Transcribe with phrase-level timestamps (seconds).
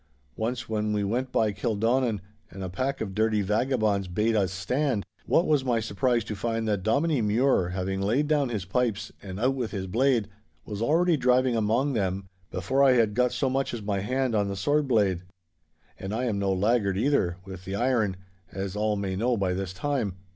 [0.35, 5.05] Once when we went by Kildonan and a pack of dirty vagabonds bade us stand,
[5.27, 9.39] what was my surprise to find that Dominie Mure having laid down his pipes and
[9.39, 10.27] out with his blade,
[10.65, 14.47] was already driving among them before I had got so much as my hand on
[14.47, 15.21] the sword blade.
[15.99, 18.17] And I am no laggard, either, with the iron,
[18.51, 20.15] as all may know by this time.